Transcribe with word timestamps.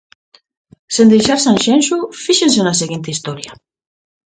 Sen 0.95 1.07
deixar 1.13 1.37
Sanxenxo, 1.41 1.97
fíxense 2.25 2.59
na 2.63 2.79
seguinte 2.81 3.09
historia. 3.13 3.51